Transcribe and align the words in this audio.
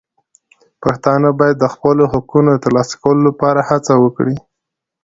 پښتانه 0.83 1.29
باید 1.39 1.57
د 1.59 1.65
خپلو 1.73 2.03
حقونو 2.13 2.49
د 2.55 2.63
ترلاسه 2.65 2.95
کولو 3.03 3.21
لپاره 3.29 3.67
هڅه 3.69 3.93
وکړي. 4.03 4.37